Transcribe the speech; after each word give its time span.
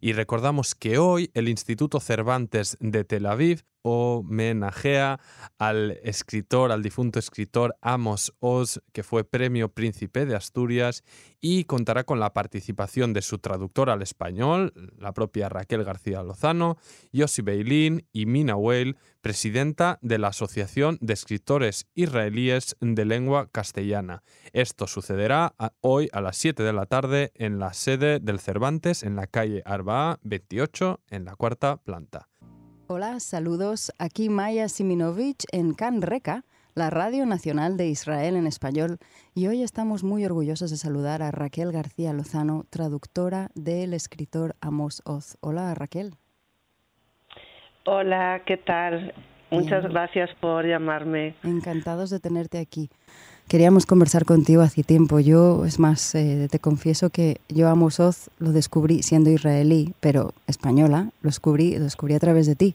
Y 0.00 0.12
recordamos 0.12 0.74
que 0.74 0.98
hoy 0.98 1.30
el 1.34 1.48
Instituto 1.48 2.00
Cervantes 2.00 2.76
de 2.80 3.04
Tel 3.04 3.26
Aviv 3.26 3.64
homenajea 3.88 5.20
al 5.58 5.98
escritor, 6.02 6.72
al 6.72 6.82
difunto 6.82 7.18
escritor 7.18 7.76
Amos 7.80 8.34
Oz, 8.40 8.80
que 8.92 9.02
fue 9.02 9.24
premio 9.24 9.68
Príncipe 9.68 10.26
de 10.26 10.36
Asturias 10.36 11.04
y 11.40 11.64
contará 11.64 12.04
con 12.04 12.20
la 12.20 12.32
participación 12.32 13.12
de 13.12 13.22
su 13.22 13.38
traductor 13.38 13.90
al 13.90 14.02
español, 14.02 14.72
la 14.98 15.12
propia 15.12 15.48
Raquel 15.48 15.84
García 15.84 16.22
Lozano, 16.22 16.78
Yossi 17.12 17.42
Beilín 17.42 18.06
y 18.12 18.26
Mina 18.26 18.56
Weil, 18.56 18.96
presidenta 19.20 19.98
de 20.02 20.18
la 20.18 20.28
Asociación 20.28 20.98
de 21.00 21.12
Escritores 21.12 21.86
Israelíes 21.94 22.76
de 22.80 23.04
Lengua 23.04 23.48
Castellana. 23.50 24.22
Esto 24.52 24.86
sucederá 24.86 25.54
hoy 25.80 26.08
a 26.12 26.20
las 26.20 26.36
7 26.36 26.62
de 26.62 26.72
la 26.72 26.86
tarde 26.86 27.32
en 27.34 27.58
la 27.58 27.72
sede 27.72 28.20
del 28.20 28.40
Cervantes 28.40 29.02
en 29.02 29.16
la 29.16 29.26
calle 29.26 29.62
Arbaa 29.64 30.18
28 30.22 31.00
en 31.10 31.24
la 31.24 31.36
cuarta 31.36 31.76
planta. 31.76 32.28
Hola, 32.90 33.20
saludos. 33.20 33.92
Aquí 33.98 34.30
Maya 34.30 34.66
Siminovich 34.66 35.44
en 35.52 35.74
Can 35.74 36.00
Reca, 36.00 36.44
la 36.74 36.88
Radio 36.88 37.26
Nacional 37.26 37.76
de 37.76 37.86
Israel 37.86 38.34
en 38.34 38.46
español. 38.46 38.96
Y 39.34 39.46
hoy 39.46 39.62
estamos 39.62 40.04
muy 40.04 40.24
orgullosos 40.24 40.70
de 40.70 40.78
saludar 40.78 41.20
a 41.22 41.30
Raquel 41.30 41.70
García 41.70 42.14
Lozano, 42.14 42.64
traductora 42.70 43.50
del 43.54 43.92
escritor 43.92 44.54
Amos 44.62 45.02
Oz. 45.04 45.36
Hola, 45.42 45.74
Raquel. 45.74 46.14
Hola, 47.84 48.40
¿qué 48.46 48.56
tal? 48.56 49.12
Muchas 49.50 49.84
gracias 49.84 50.30
por 50.40 50.66
llamarme. 50.66 51.34
Encantados 51.42 52.08
de 52.08 52.20
tenerte 52.20 52.58
aquí. 52.58 52.88
Queríamos 53.48 53.86
conversar 53.86 54.26
contigo 54.26 54.60
hace 54.60 54.82
tiempo. 54.82 55.20
Yo, 55.20 55.64
es 55.64 55.78
más, 55.78 56.14
eh, 56.14 56.48
te 56.50 56.58
confieso 56.58 57.08
que 57.08 57.40
yo 57.48 57.70
a 57.70 57.72
Oz 57.72 58.28
lo 58.38 58.52
descubrí 58.52 59.02
siendo 59.02 59.30
israelí, 59.30 59.94
pero 60.00 60.34
española, 60.46 61.12
lo 61.22 61.30
descubrí, 61.30 61.74
lo 61.78 61.84
descubrí 61.84 62.12
a 62.12 62.20
través 62.20 62.46
de 62.46 62.56
ti. 62.56 62.74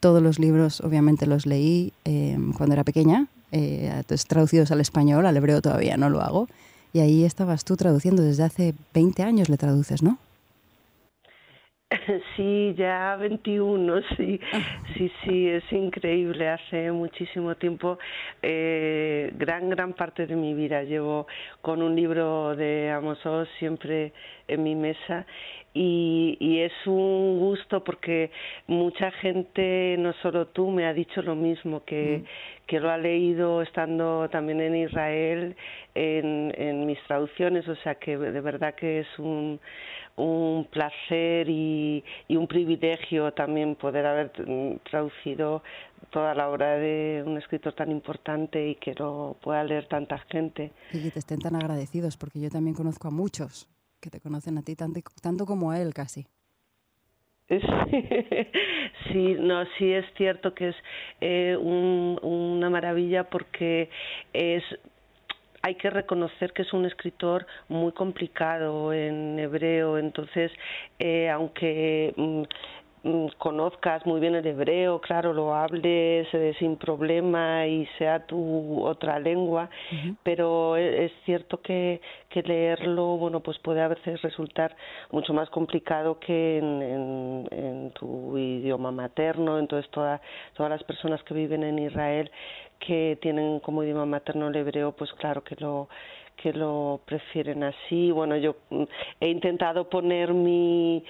Todos 0.00 0.20
los 0.20 0.40
libros, 0.40 0.80
obviamente, 0.80 1.26
los 1.26 1.46
leí 1.46 1.92
em, 2.04 2.52
cuando 2.52 2.72
era 2.72 2.82
pequeña, 2.82 3.28
eh, 3.52 4.02
traducidos 4.26 4.72
al 4.72 4.80
español, 4.80 5.24
al 5.24 5.36
hebreo 5.36 5.62
todavía 5.62 5.96
no 5.96 6.10
lo 6.10 6.20
hago. 6.20 6.48
Y 6.92 6.98
ahí 6.98 7.22
estabas 7.22 7.64
tú 7.64 7.76
traduciendo, 7.76 8.20
desde 8.20 8.42
hace 8.42 8.74
20 8.94 9.22
años 9.22 9.48
le 9.48 9.56
traduces, 9.56 10.02
¿no? 10.02 10.18
Sí, 12.36 12.74
ya 12.76 13.16
21, 13.16 14.02
sí, 14.16 14.40
sí, 14.94 15.10
sí, 15.24 15.48
es 15.48 15.72
increíble. 15.72 16.48
Hace 16.48 16.92
muchísimo 16.92 17.54
tiempo, 17.56 17.98
eh, 18.42 19.32
gran, 19.36 19.70
gran 19.70 19.94
parte 19.94 20.26
de 20.26 20.36
mi 20.36 20.54
vida 20.54 20.82
llevo 20.82 21.26
con 21.62 21.82
un 21.82 21.96
libro 21.96 22.54
de 22.56 22.90
Amos 22.90 23.18
siempre 23.58 24.12
en 24.48 24.62
mi 24.62 24.74
mesa 24.74 25.26
y, 25.74 26.36
y, 26.40 26.60
es 26.60 26.72
un 26.86 27.38
gusto 27.38 27.84
porque 27.84 28.30
mucha 28.66 29.10
gente, 29.10 29.96
no 29.98 30.12
solo 30.14 30.46
tú, 30.48 30.70
me 30.70 30.86
ha 30.86 30.92
dicho 30.92 31.22
lo 31.22 31.34
mismo, 31.36 31.84
que, 31.84 32.22
mm. 32.22 32.66
que 32.66 32.80
lo 32.80 32.90
ha 32.90 32.96
leído 32.96 33.62
estando 33.62 34.28
también 34.30 34.60
en 34.60 34.76
Israel 34.76 35.56
en, 35.94 36.52
en 36.56 36.86
mis 36.86 36.98
traducciones, 37.06 37.68
o 37.68 37.76
sea 37.76 37.94
que 37.96 38.16
de 38.16 38.40
verdad 38.40 38.74
que 38.74 39.00
es 39.00 39.18
un 39.18 39.60
un 40.18 40.66
placer 40.70 41.48
y, 41.48 42.04
un 42.28 42.46
privilegio 42.46 43.32
también 43.32 43.74
poder 43.74 44.06
haber 44.06 44.32
traducido 44.90 45.62
toda 46.10 46.34
la 46.34 46.48
obra 46.48 46.76
de 46.78 47.22
un 47.26 47.38
escritor 47.38 47.72
tan 47.74 47.90
importante 47.90 48.68
y 48.68 48.74
que 48.76 48.94
lo 48.94 49.36
pueda 49.40 49.64
leer 49.64 49.86
tanta 49.86 50.18
gente. 50.30 50.72
Y 50.92 51.02
que 51.02 51.10
te 51.10 51.18
estén 51.18 51.40
tan 51.40 51.56
agradecidos, 51.56 52.16
porque 52.16 52.40
yo 52.40 52.50
también 52.50 52.74
conozco 52.74 53.08
a 53.08 53.10
muchos 53.10 53.68
que 54.00 54.10
te 54.10 54.20
conocen 54.20 54.58
a 54.58 54.62
ti 54.62 54.76
tanto, 54.76 55.00
tanto 55.22 55.46
como 55.46 55.70
a 55.70 55.80
él 55.80 55.92
casi. 55.94 56.26
Sí, 59.10 59.36
no, 59.38 59.64
sí 59.78 59.90
es 59.92 60.04
cierto 60.16 60.54
que 60.54 60.68
es 60.68 60.76
eh, 61.20 61.56
una 61.56 62.68
maravilla 62.68 63.24
porque 63.24 63.88
es 64.34 64.62
hay 65.62 65.74
que 65.74 65.90
reconocer 65.90 66.52
que 66.52 66.62
es 66.62 66.72
un 66.72 66.84
escritor 66.86 67.46
muy 67.68 67.92
complicado 67.92 68.92
en 68.92 69.38
hebreo, 69.38 69.98
entonces, 69.98 70.52
eh, 70.98 71.28
aunque 71.30 72.14
mm, 72.16 72.42
conozcas 73.38 74.04
muy 74.06 74.20
bien 74.20 74.34
el 74.34 74.46
hebreo, 74.46 75.00
claro, 75.00 75.32
lo 75.32 75.54
hables 75.54 76.26
eh, 76.32 76.54
sin 76.58 76.76
problema 76.76 77.66
y 77.66 77.86
sea 77.98 78.26
tu 78.26 78.84
otra 78.84 79.18
lengua, 79.18 79.70
pero 80.22 80.76
e, 80.76 81.06
es 81.06 81.12
cierto 81.24 81.60
que, 81.60 82.00
que, 82.28 82.42
leerlo, 82.42 83.16
bueno, 83.16 83.40
pues 83.40 83.58
puede 83.58 83.82
a 83.82 83.88
veces 83.88 84.20
resultar 84.22 84.76
mucho 85.10 85.32
más 85.32 85.48
complicado 85.50 86.18
que 86.18 86.58
en, 86.58 87.48
en, 87.50 87.90
tu 87.92 88.36
idioma 88.36 88.90
materno, 88.90 89.58
entonces 89.58 89.90
todas 89.90 90.20
las 90.56 90.82
personas 90.84 91.22
que 91.22 91.34
viven 91.34 91.62
en 91.62 91.78
Israel 91.78 92.30
que 92.78 93.18
tienen 93.20 93.60
como 93.60 93.82
idioma 93.82 94.06
materno 94.06 94.48
el 94.48 94.56
hebreo, 94.56 94.92
pues 94.92 95.12
claro 95.14 95.42
que 95.42 95.56
lo 95.58 95.88
que 96.42 96.52
lo 96.52 97.00
prefieren 97.04 97.64
así. 97.64 98.10
Bueno, 98.10 98.36
yo 98.36 98.56
mm, 98.70 98.82
he 99.20 99.28
intentado 99.28 99.88
poner 99.88 100.32
mi, 100.32 101.04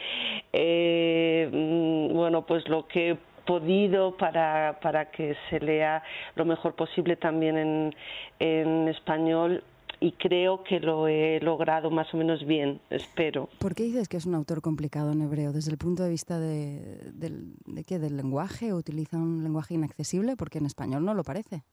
eh, 0.53 1.49
mm, 1.53 2.15
bueno, 2.15 2.45
pues 2.47 2.69
lo 2.69 2.87
que 2.87 3.11
he 3.11 3.19
podido 3.47 4.17
para, 4.17 4.79
para 4.83 5.11
que 5.11 5.35
se 5.49 5.61
lea 5.61 6.03
lo 6.35 6.45
mejor 6.45 6.75
posible 6.75 7.17
también 7.17 7.57
en, 7.57 7.95
en 8.41 8.89
español 8.89 9.63
y 10.01 10.13
creo 10.13 10.63
que 10.63 10.81
lo 10.81 11.09
he 11.09 11.41
logrado 11.41 11.91
más 11.91 12.13
o 12.15 12.17
menos 12.17 12.47
bien, 12.47 12.81
espero. 12.91 13.49
¿Por 13.59 13.75
qué 13.75 13.85
dices 13.85 14.09
que 14.09 14.17
es 14.17 14.27
un 14.27 14.35
autor 14.35 14.61
complicado 14.61 15.13
en 15.13 15.23
hebreo? 15.23 15.53
¿Desde 15.53 15.73
el 15.73 15.79
punto 15.79 16.03
de 16.05 16.11
vista 16.11 16.39
de, 16.39 17.11
de, 17.15 17.85
qué? 17.85 17.99
¿Del 17.99 18.17
lenguaje? 18.17 18.73
¿Utiliza 18.73 19.17
un 19.17 19.43
lenguaje 19.43 19.75
inaccesible? 19.75 20.37
Porque 20.37 20.59
en 20.59 20.67
español 20.67 21.05
no 21.05 21.15
lo 21.15 21.25
parece. 21.25 21.65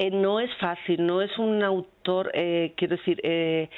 Eh, 0.00 0.12
no 0.12 0.38
es 0.38 0.54
fácil, 0.58 1.04
no 1.04 1.22
es 1.22 1.36
un 1.38 1.60
autor, 1.64 2.30
eh, 2.32 2.72
quiero 2.76 2.96
decir, 2.96 3.20
eh, 3.24 3.68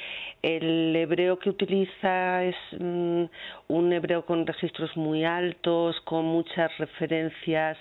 el 0.43 0.95
hebreo 0.95 1.39
que 1.39 1.49
utiliza 1.49 2.43
es 2.43 2.55
mm, 2.79 3.23
un 3.69 3.91
hebreo 3.91 4.23
con 4.23 4.45
registros 4.45 4.95
muy 4.95 5.25
altos, 5.25 5.99
con 6.01 6.25
muchas 6.25 6.77
referencias 6.77 7.75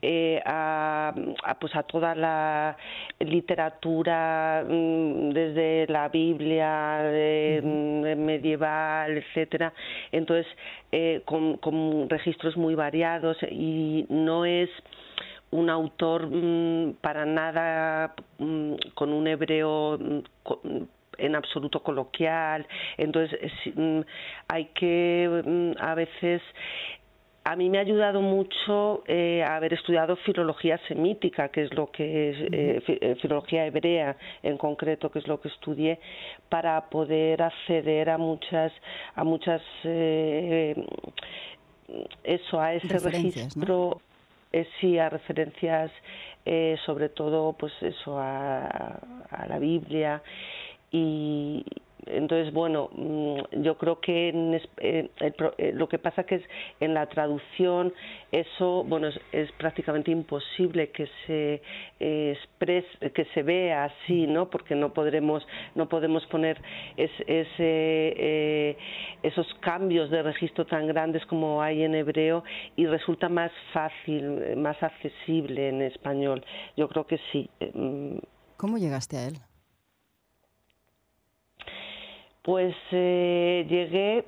eh, 0.00 0.40
a, 0.46 1.14
pues 1.60 1.76
a 1.76 1.82
toda 1.82 2.14
la 2.14 2.78
literatura 3.20 4.64
mm, 4.66 5.30
desde 5.32 5.86
la 5.88 6.08
Biblia 6.08 7.02
mm, 7.62 8.16
medieval 8.24 9.18
etcétera. 9.18 9.74
Entonces 10.12 10.46
eh, 10.92 11.20
con, 11.26 11.58
con 11.58 12.08
registros 12.08 12.56
muy 12.56 12.74
variados 12.74 13.36
y 13.50 14.06
no 14.08 14.46
es 14.46 14.70
un 15.56 15.70
autor 15.70 16.26
mm, 16.26 16.96
para 17.00 17.24
nada 17.24 18.14
con 18.94 19.12
un 19.12 19.26
hebreo 19.26 19.98
en 21.18 21.34
absoluto 21.34 21.82
coloquial. 21.82 22.66
Entonces 22.96 23.40
hay 24.48 24.66
que 24.74 25.74
a 25.78 25.94
veces 25.94 26.42
a 27.44 27.54
mí 27.54 27.70
me 27.70 27.78
ha 27.78 27.82
ayudado 27.82 28.20
mucho 28.22 29.04
eh, 29.06 29.44
haber 29.44 29.72
estudiado 29.72 30.16
filología 30.16 30.80
semítica, 30.88 31.48
que 31.48 31.62
es 31.62 31.74
lo 31.74 31.92
que 31.92 32.30
es 32.30 32.36
eh, 32.52 32.82
eh, 32.88 33.14
filología 33.22 33.64
hebrea 33.66 34.16
en 34.42 34.58
concreto, 34.58 35.12
que 35.12 35.20
es 35.20 35.28
lo 35.28 35.40
que 35.40 35.46
estudié, 35.46 36.00
para 36.48 36.90
poder 36.90 37.40
acceder 37.42 38.10
a 38.10 38.18
muchas, 38.18 38.72
a 39.14 39.22
muchas, 39.22 39.62
eso, 42.24 42.60
a 42.60 42.74
ese 42.74 42.98
registro, 42.98 44.00
sí, 44.80 44.98
a 44.98 45.08
referencias, 45.10 45.90
sobre 46.84 47.08
todo, 47.08 47.52
pues 47.54 47.72
eso, 47.82 48.18
a, 48.18 48.98
a 49.30 49.46
la 49.48 49.58
Biblia 49.58 50.22
y, 50.90 51.64
entonces, 52.06 52.52
bueno, 52.52 52.88
mm, 52.92 53.62
yo 53.62 53.76
creo 53.76 54.00
que 54.00 54.28
eh, 54.78 55.10
eh, 55.20 55.72
lo 55.74 55.88
que 55.88 55.98
pasa 55.98 56.24
que 56.24 56.36
es 56.36 56.42
en 56.80 56.94
la 56.94 57.06
traducción 57.06 57.92
eso, 58.30 58.84
bueno, 58.84 59.08
es, 59.32 59.52
prácticamente 59.52 60.10
imposible 60.10 60.90
que 60.90 61.08
se 61.26 61.62
eh, 62.00 62.38
que 62.58 63.24
se 63.34 63.42
vea 63.42 63.84
así, 63.84 64.26
¿no? 64.26 64.48
Porque 64.50 64.74
no 64.74 64.92
podremos, 64.92 65.46
no 65.74 65.88
podemos 65.88 66.24
poner 66.26 66.60
ese, 66.96 68.76
esos 69.22 69.46
cambios 69.60 70.10
de 70.10 70.22
registro 70.22 70.66
tan 70.66 70.86
grandes 70.86 71.24
como 71.26 71.62
hay 71.62 71.82
en 71.82 71.94
hebreo 71.94 72.44
y 72.76 72.86
resulta 72.86 73.28
más 73.28 73.52
fácil, 73.72 74.56
más 74.56 74.80
accesible 74.82 75.68
en 75.68 75.82
español. 75.82 76.44
Yo 76.76 76.88
creo 76.88 77.06
que 77.06 77.18
sí. 77.32 77.48
Mm. 77.74 78.18
¿Cómo 78.56 78.78
llegaste 78.78 79.16
a 79.16 79.28
él? 79.28 79.36
Pues 82.46 82.76
eh, 82.92 83.66
llegué 83.68 84.24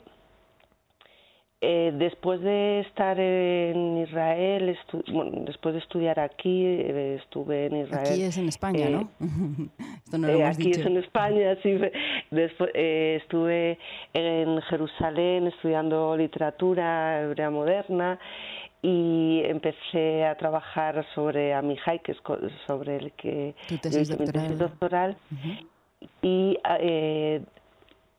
Eh, 1.61 1.91
después 1.99 2.41
de 2.41 2.81
estar 2.81 3.19
en 3.19 3.99
Israel, 3.99 4.79
bueno, 5.13 5.43
después 5.45 5.75
de 5.75 5.81
estudiar 5.81 6.21
aquí, 6.21 6.65
eh, 6.65 7.19
estuve 7.21 7.67
en 7.67 7.77
Israel. 7.79 8.07
Aquí 8.07 8.23
es 8.23 8.39
en 8.39 8.49
España, 8.49 8.89
¿no? 8.89 9.11
Esto 10.05 10.19
no 10.19 10.29
lo 10.29 10.35
hemos 10.35 10.57
aquí 10.57 10.71
es 10.71 10.87
en 10.87 10.99
España, 10.99 11.57
sí. 11.65 11.77
Después, 12.31 12.71
estuve 12.75 13.77
en 14.15 14.63
Jerusalén 14.71 15.49
estudiando 15.49 16.17
literatura 16.17 17.23
hebrea 17.23 17.51
moderna 17.51 18.21
y 18.81 19.43
empecé 19.45 20.27
a 20.27 20.37
trabajar 20.37 21.05
sobre 21.13 21.55
Amihai, 21.55 22.01
que 22.05 22.13
es 22.13 22.19
sobre 22.69 22.99
el 22.99 23.13
que 23.13 23.57
tu 23.69 23.79
tesis 23.79 24.17
doctoral, 24.57 25.17
y 26.23 26.57
eh, 26.81 27.43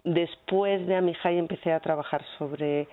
después 0.03 0.85
de 0.87 0.95
Amihai 0.95 1.37
empecé 1.37 1.71
a 1.71 1.79
trabajar 1.79 2.23
sobre 2.37 2.87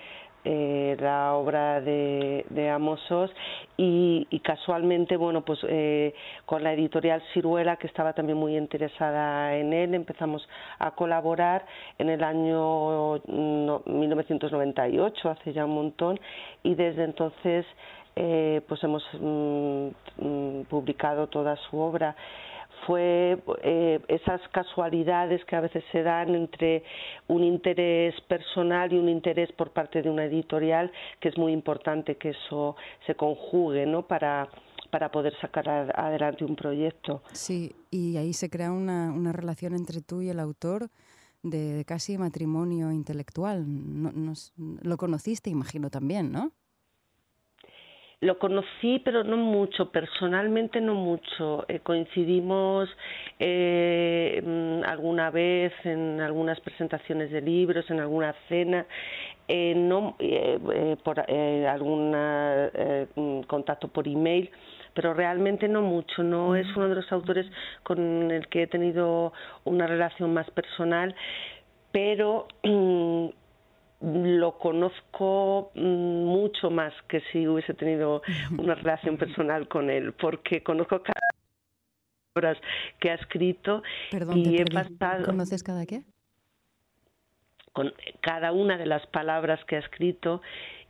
eh, 0.49 0.97
la 1.01 1.35
obra 1.35 1.81
de, 1.81 2.71
Amosos 2.73 3.33
y, 3.77 4.25
casualmente, 4.45 5.17
bueno, 5.17 5.45
pues 5.45 5.59
eh, 5.69 6.15
con 6.45 6.63
la 6.63 6.73
editorial 6.73 7.21
Ciruela, 7.33 7.77
que 7.77 7.89
estaba 7.89 8.13
también 8.13 8.39
muy 8.39 8.57
interesada 8.57 9.57
en 9.57 9.73
él, 9.73 9.93
empezamos 9.95 10.49
a 10.79 10.93
colaborar 10.93 11.67
en 11.99 12.11
el 12.11 12.23
año 12.23 13.21
1998, 13.27 15.31
hace 15.31 15.53
ya 15.53 15.65
un 15.65 15.75
montón, 15.75 16.21
y 16.63 16.77
desde 16.77 17.03
entonces 17.03 17.67
eh, 18.15 18.61
pues 18.69 18.85
hemos 18.85 19.03
mm, 19.21 19.89
mm, 20.19 20.65
publicado 20.71 21.27
toda 21.27 21.57
su 21.57 21.77
obra 21.77 22.15
fue 22.87 23.39
eh, 23.63 24.01
esas 24.09 24.41
casualidades 24.53 25.45
que 25.45 25.57
a 25.57 25.61
veces 25.61 25.85
se 25.93 26.03
dan 26.03 26.35
entre 26.35 26.85
un 27.29 27.43
interés 27.43 28.15
personal 28.23 28.93
y 28.93 28.99
un 28.99 29.09
interés 29.09 29.51
por 29.53 29.71
parte 29.71 30.03
de 30.03 30.11
una 30.11 30.25
editorial, 30.25 30.91
que 31.21 31.29
es 31.29 31.39
muy 31.39 31.53
importante 31.53 32.17
que 32.17 32.31
eso 32.31 32.77
se 33.07 33.15
conjugue, 33.15 33.87
¿no? 33.87 34.07
Para 34.07 34.49
para 34.91 35.11
poder 35.11 35.35
sacar 35.41 35.69
adelante 35.69 36.45
un 36.45 36.55
proyecto. 36.55 37.21
Sí, 37.33 37.75
y 37.91 38.17
ahí 38.17 38.33
se 38.33 38.49
crea 38.49 38.71
una, 38.71 39.13
una 39.13 39.33
relación 39.33 39.75
entre 39.75 40.01
tú 40.01 40.23
y 40.23 40.31
el 40.31 40.39
autor 40.39 40.89
de, 41.43 41.85
casi 41.87 42.19
matrimonio 42.19 42.93
intelectual. 42.93 43.67
lo 44.57 44.97
conociste, 44.97 45.51
imagino, 45.51 45.91
también, 45.91 46.33
¿no? 46.33 46.53
Lo 48.23 48.39
conocí, 48.39 48.99
pero 49.05 49.25
no 49.25 49.37
mucho, 49.37 49.91
personalmente 49.91 50.81
no 50.81 50.95
mucho. 50.95 51.67
Eh, 51.69 51.81
coincidimos 51.81 52.89
eh, 53.39 54.43
mm, 54.43 54.85
alguna 54.89 55.31
vez 55.31 55.75
en 55.85 56.23
algunas 56.23 56.59
presentaciones 56.61 57.31
de 57.31 57.43
libros, 57.43 57.91
en 57.91 58.01
alguna 58.01 58.35
cena, 58.49 58.87
eh, 59.49 59.75
no 59.77 60.17
por 61.05 61.21
algún 61.31 62.13
mm, 62.13 63.41
contacto 63.43 63.89
por 63.89 64.09
email 64.09 64.51
pero 64.95 65.13
realmente 65.13 65.69
no 65.69 65.83
mucho. 65.83 66.23
No 66.23 66.57
es 66.57 66.67
uno 66.75 66.89
de 66.89 66.95
los 66.95 67.13
autores 67.13 67.45
con 67.83 68.31
el 68.31 68.49
que 68.49 68.63
he 68.63 68.67
tenido 68.67 69.35
una 69.65 69.87
relación 69.87 70.33
más 70.33 70.51
personal, 70.53 71.15
pero 71.93 72.49
mm, 72.63 73.27
lo 74.01 74.59
conozco 74.59 75.71
mm, 75.75 76.25
mucho 76.25 76.71
más 76.71 76.93
que 77.09 77.21
si 77.33 77.47
hubiese 77.47 77.75
tenido 77.75 78.23
una 78.59 78.75
relación 78.75 79.17
personal 79.17 79.69
con 79.69 79.91
él, 79.91 80.13
porque 80.13 80.63
conozco 80.63 81.03
cada 81.03 81.21
obras 82.35 82.59
que 83.01 83.11
ha 83.11 83.15
escrito 83.15 83.83
y 84.35 84.61
he 84.61 84.65
pasado. 84.67 85.25
¿Conoces 85.25 85.63
cada 85.63 85.87
qué? 85.87 86.03
Con 87.73 87.93
cada 88.21 88.53
una 88.53 88.77
de 88.79 88.87
las 88.87 89.07
palabras 89.07 89.63
que 89.67 89.77
ha 89.77 89.81
escrito 89.81 90.43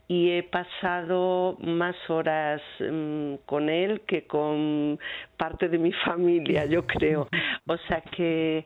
y 0.08 0.30
he 0.30 0.42
pasado 0.44 1.56
más 1.60 1.96
horas 2.08 2.62
mm, 2.78 3.34
con 3.44 3.68
él 3.68 4.02
que 4.02 4.26
con 4.26 4.98
parte 5.36 5.68
de 5.68 5.78
mi 5.78 5.92
familia, 5.92 6.66
yo 6.66 6.86
creo. 6.86 7.28
O 7.68 7.76
sea 7.88 8.00
que, 8.00 8.64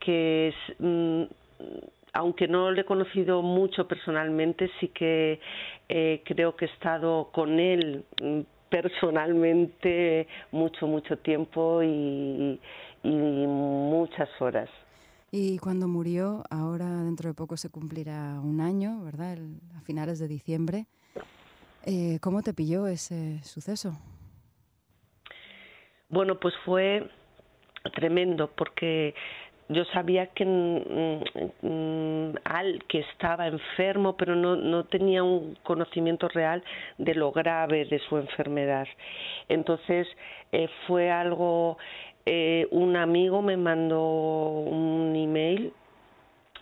que 0.00 0.48
es, 0.48 0.54
mm, 0.78 1.24
aunque 2.12 2.48
no 2.48 2.70
le 2.70 2.82
he 2.82 2.84
conocido 2.84 3.42
mucho 3.42 3.86
personalmente, 3.86 4.70
sí 4.80 4.88
que 4.88 5.40
eh, 5.88 6.22
creo 6.24 6.56
que 6.56 6.66
he 6.66 6.68
estado 6.68 7.30
con 7.32 7.58
él 7.58 8.04
mm, 8.22 8.40
personalmente 8.68 10.26
mucho, 10.52 10.86
mucho 10.86 11.18
tiempo 11.18 11.82
y, 11.82 12.60
muchas 13.04 14.28
horas. 14.40 14.68
Y 15.30 15.58
cuando 15.58 15.88
murió, 15.88 16.42
ahora 16.50 16.86
dentro 17.04 17.28
de 17.28 17.34
poco 17.34 17.56
se 17.56 17.70
cumplirá 17.70 18.40
un 18.40 18.60
año, 18.60 19.02
¿verdad? 19.04 19.38
a 19.76 19.80
finales 19.82 20.18
de 20.18 20.28
diciembre. 20.28 20.86
Eh, 21.84 22.18
¿Cómo 22.20 22.42
te 22.42 22.52
pilló 22.52 22.86
ese 22.86 23.42
suceso? 23.44 23.96
Bueno, 26.08 26.38
pues 26.40 26.54
fue 26.64 27.08
tremendo 27.94 28.50
porque 28.54 29.14
yo 29.68 29.84
sabía 29.86 30.26
que 30.28 30.44
mm, 30.44 31.66
mm, 31.66 32.34
al 32.44 32.82
que 32.88 33.00
estaba 33.00 33.46
enfermo, 33.46 34.16
pero 34.16 34.34
no, 34.34 34.56
no 34.56 34.84
tenía 34.84 35.22
un 35.22 35.56
conocimiento 35.62 36.28
real 36.28 36.62
de 36.96 37.14
lo 37.14 37.32
grave 37.32 37.84
de 37.84 37.98
su 38.00 38.16
enfermedad. 38.16 38.86
Entonces 39.48 40.08
eh, 40.52 40.68
fue 40.86 41.10
algo, 41.10 41.76
eh, 42.24 42.66
un 42.70 42.96
amigo 42.96 43.42
me 43.42 43.56
mandó 43.56 44.02
un 44.02 45.14
email, 45.14 45.72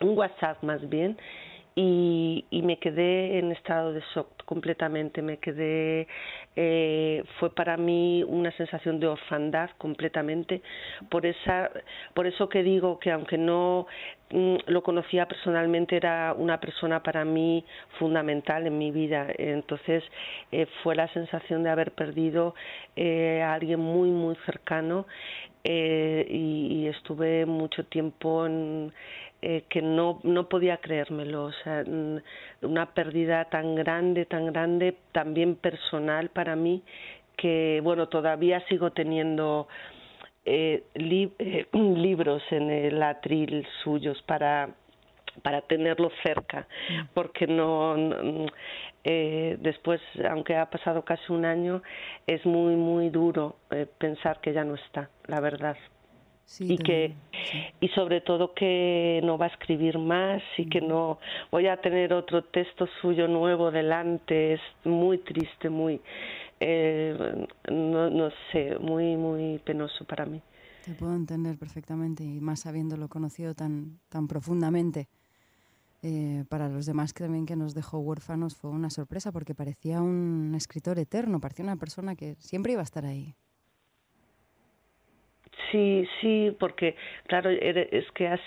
un 0.00 0.18
WhatsApp 0.18 0.62
más 0.62 0.86
bien, 0.88 1.16
y, 1.78 2.46
y 2.50 2.62
me 2.62 2.78
quedé 2.78 3.38
en 3.38 3.52
estado 3.52 3.92
de 3.92 4.02
shock 4.14 4.28
completamente, 4.46 5.20
me 5.20 5.36
quedé, 5.36 6.08
eh, 6.56 7.22
fue 7.38 7.54
para 7.54 7.76
mí 7.76 8.24
una 8.26 8.50
sensación 8.52 8.98
de 8.98 9.08
orfandad 9.08 9.68
completamente, 9.76 10.62
por, 11.10 11.26
esa, 11.26 11.70
por 12.14 12.26
eso 12.26 12.48
que 12.48 12.62
digo 12.62 12.98
que 12.98 13.12
aunque 13.12 13.36
no 13.36 13.86
mm, 14.30 14.56
lo 14.68 14.82
conocía 14.82 15.28
personalmente, 15.28 15.96
era 15.96 16.32
una 16.32 16.58
persona 16.60 17.02
para 17.02 17.26
mí 17.26 17.62
fundamental 17.98 18.66
en 18.66 18.78
mi 18.78 18.90
vida, 18.90 19.26
entonces 19.36 20.02
eh, 20.52 20.66
fue 20.82 20.96
la 20.96 21.08
sensación 21.08 21.62
de 21.62 21.68
haber 21.68 21.92
perdido 21.92 22.54
eh, 22.96 23.42
a 23.42 23.52
alguien 23.52 23.80
muy, 23.80 24.08
muy 24.08 24.34
cercano 24.46 25.06
y 25.68 26.86
estuve 26.86 27.44
mucho 27.44 27.84
tiempo 27.86 28.46
en 28.46 28.92
eh, 29.48 29.62
que 29.68 29.80
no, 29.80 30.18
no 30.24 30.48
podía 30.48 30.78
creérmelo, 30.78 31.44
o 31.44 31.52
sea, 31.62 31.84
una 32.62 32.86
pérdida 32.94 33.44
tan 33.44 33.76
grande, 33.76 34.26
tan 34.26 34.46
grande, 34.46 34.96
también 35.12 35.54
personal 35.54 36.30
para 36.30 36.56
mí, 36.56 36.82
que 37.36 37.80
bueno, 37.84 38.08
todavía 38.08 38.58
sigo 38.68 38.90
teniendo 38.90 39.68
eh, 40.44 40.82
eh 40.96 41.66
libros 41.72 42.42
en 42.50 42.72
el 42.72 43.00
atril 43.00 43.64
suyos 43.84 44.20
para 44.22 44.70
para 45.42 45.60
tenerlo 45.60 46.10
cerca 46.24 46.66
mm. 46.90 47.08
porque 47.14 47.46
no, 47.46 47.94
eh, 49.04 49.58
después 49.60 50.00
aunque 50.28 50.56
ha 50.56 50.68
pasado 50.70 51.04
casi 51.04 51.30
un 51.32 51.44
año 51.44 51.82
es 52.26 52.44
muy 52.44 52.74
muy 52.74 53.10
duro 53.10 53.58
eh, 53.70 53.86
pensar 53.98 54.40
que 54.40 54.52
ya 54.52 54.64
no 54.64 54.74
está 54.74 55.08
la 55.26 55.38
verdad 55.38 55.76
y 56.58 56.78
que 56.78 57.12
y 57.80 57.88
sobre 57.88 58.20
todo 58.20 58.54
que 58.54 59.20
no 59.24 59.38
va 59.38 59.46
a 59.46 59.48
escribir 59.48 59.98
más 59.98 60.42
y 60.56 60.68
que 60.68 60.80
no 60.80 61.18
voy 61.50 61.66
a 61.66 61.76
tener 61.80 62.12
otro 62.12 62.44
texto 62.44 62.86
suyo 63.00 63.28
nuevo 63.28 63.70
delante. 63.70 64.54
Es 64.54 64.60
muy 64.84 65.18
triste 65.18 65.68
muy 65.68 66.00
eh, 66.60 67.46
no, 67.70 68.10
no 68.10 68.30
sé 68.52 68.78
muy 68.78 69.16
muy 69.16 69.58
penoso 69.58 70.04
para 70.04 70.26
mí. 70.26 70.40
Te 70.84 70.92
puedo 70.94 71.14
entender 71.14 71.58
perfectamente 71.58 72.22
y 72.24 72.40
más 72.40 72.66
habiéndolo 72.66 73.08
conocido 73.08 73.54
tan 73.54 73.98
tan 74.08 74.26
profundamente. 74.28 75.08
Eh, 76.02 76.44
para 76.48 76.68
los 76.68 76.84
demás 76.86 77.12
que 77.12 77.24
también 77.24 77.46
que 77.46 77.56
nos 77.56 77.74
dejó 77.74 77.98
huérfanos 77.98 78.54
fue 78.54 78.70
una 78.70 78.90
sorpresa 78.90 79.32
porque 79.32 79.54
parecía 79.54 80.02
un 80.02 80.52
escritor 80.54 80.98
eterno 80.98 81.40
parecía 81.40 81.64
una 81.64 81.76
persona 81.76 82.14
que 82.14 82.36
siempre 82.38 82.72
iba 82.72 82.82
a 82.82 82.84
estar 82.84 83.06
ahí 83.06 83.34
Sí, 85.70 86.06
sí, 86.20 86.56
porque 86.58 86.96
claro, 87.26 87.50
es 87.50 88.10
que 88.12 88.28
has, 88.28 88.40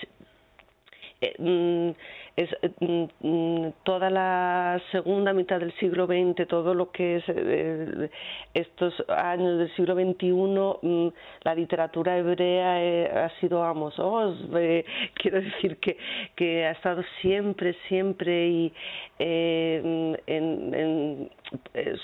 eh, 1.21 1.33
mm, 1.37 1.89
es 2.37 2.49
mm, 2.79 3.27
mm, 3.27 3.73
toda 3.83 4.09
la 4.09 4.81
segunda 4.91 5.33
mitad 5.33 5.59
del 5.59 5.73
siglo 5.73 6.05
XX, 6.05 6.47
todo 6.47 6.73
lo 6.73 6.91
que 6.91 7.17
es 7.17 7.23
eh, 7.27 8.09
estos 8.53 8.93
años 9.09 9.57
del 9.59 9.75
siglo 9.75 9.95
XXI, 9.95 11.13
la 11.43 11.55
literatura 11.55 12.17
hebrea 12.17 12.81
eh, 12.81 13.11
ha 13.13 13.29
sido 13.41 13.63
Amos 13.63 13.99
Oz, 13.99 14.37
quiero 15.15 15.41
decir 15.41 15.77
que, 15.77 15.97
que 16.35 16.65
ha 16.65 16.71
estado 16.71 17.03
siempre, 17.21 17.75
siempre 17.89 18.47
y 18.47 18.73
en, 19.19 20.17